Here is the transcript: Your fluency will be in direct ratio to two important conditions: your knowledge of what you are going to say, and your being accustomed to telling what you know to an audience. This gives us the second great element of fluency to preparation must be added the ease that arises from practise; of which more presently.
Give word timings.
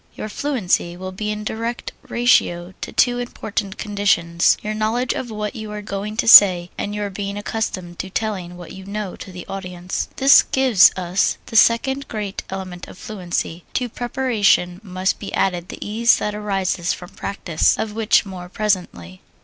Your 0.15 0.29
fluency 0.29 0.97
will 0.97 1.11
be 1.11 1.29
in 1.29 1.43
direct 1.43 1.91
ratio 2.09 2.73
to 2.81 2.91
two 2.91 3.19
important 3.19 3.77
conditions: 3.77 4.57
your 4.63 4.73
knowledge 4.73 5.13
of 5.13 5.29
what 5.29 5.55
you 5.55 5.69
are 5.71 5.83
going 5.83 6.17
to 6.17 6.27
say, 6.27 6.71
and 6.75 6.95
your 6.95 7.11
being 7.11 7.37
accustomed 7.37 7.99
to 7.99 8.09
telling 8.09 8.57
what 8.57 8.71
you 8.71 8.83
know 8.83 9.15
to 9.17 9.29
an 9.29 9.43
audience. 9.47 10.07
This 10.15 10.41
gives 10.41 10.91
us 10.97 11.37
the 11.45 11.55
second 11.55 12.07
great 12.07 12.41
element 12.49 12.87
of 12.87 12.97
fluency 12.97 13.63
to 13.75 13.89
preparation 13.89 14.81
must 14.83 15.19
be 15.19 15.31
added 15.35 15.69
the 15.69 15.77
ease 15.87 16.15
that 16.15 16.33
arises 16.33 16.93
from 16.93 17.09
practise; 17.11 17.77
of 17.77 17.93
which 17.93 18.25
more 18.25 18.49
presently. 18.49 19.21